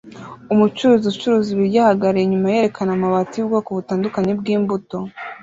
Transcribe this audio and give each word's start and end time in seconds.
Umucuruzi 0.53 1.05
ucuruza 1.09 1.49
ibiryo 1.51 1.79
ahagarara 1.83 2.19
inyuma 2.25 2.47
yerekana 2.55 2.91
amabati 2.93 3.33
yubwoko 3.37 3.69
butandukanye 3.77 4.31
bwimbuto 4.39 4.97